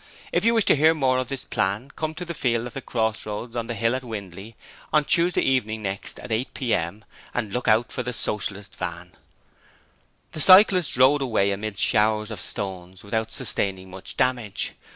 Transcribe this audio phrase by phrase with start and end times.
[0.31, 2.81] If you wish to hear more of this plan, come to the field at the
[2.81, 4.55] Cross Roads on the hill at Windley,
[4.91, 7.05] on Tuesday evening next at 8 P.M.
[7.35, 9.11] and LOOK OUT FOR THE SOCIALIST VAN
[10.31, 14.73] The cyclists rode away amid showers of stones without sustaining much damage.